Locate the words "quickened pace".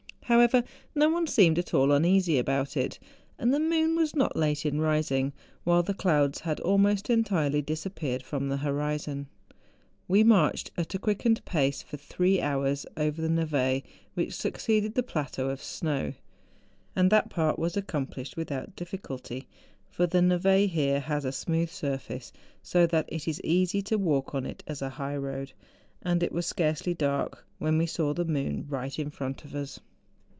10.99-11.81